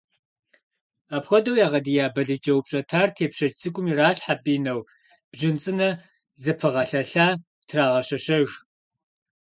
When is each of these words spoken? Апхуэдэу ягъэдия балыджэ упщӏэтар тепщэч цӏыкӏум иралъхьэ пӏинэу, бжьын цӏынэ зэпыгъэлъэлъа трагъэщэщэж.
Апхуэдэу 1.15 1.59
ягъэдия 1.65 2.05
балыджэ 2.15 2.51
упщӏэтар 2.57 3.09
тепщэч 3.17 3.53
цӏыкӏум 3.59 3.87
иралъхьэ 3.91 4.35
пӏинэу, 4.43 4.81
бжьын 5.31 5.55
цӏынэ 5.61 5.89
зэпыгъэлъэлъа 6.43 7.27
трагъэщэщэж. 7.67 8.47